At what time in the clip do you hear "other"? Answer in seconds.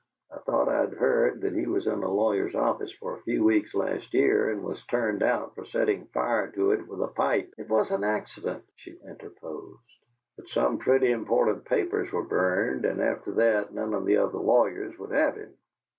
14.17-14.39